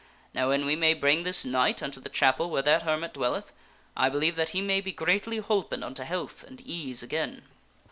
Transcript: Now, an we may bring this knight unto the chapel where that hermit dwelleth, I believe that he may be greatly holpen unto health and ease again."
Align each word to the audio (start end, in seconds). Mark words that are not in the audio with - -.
Now, 0.33 0.49
an 0.49 0.65
we 0.65 0.75
may 0.75 0.95
bring 0.95 1.21
this 1.21 1.45
knight 1.45 1.83
unto 1.83 2.01
the 2.01 2.09
chapel 2.09 2.49
where 2.49 2.63
that 2.63 2.81
hermit 2.81 3.13
dwelleth, 3.13 3.53
I 3.95 4.09
believe 4.09 4.35
that 4.35 4.49
he 4.49 4.59
may 4.59 4.81
be 4.81 4.91
greatly 4.93 5.37
holpen 5.39 5.83
unto 5.83 6.01
health 6.01 6.43
and 6.43 6.59
ease 6.61 7.03
again." 7.03 7.43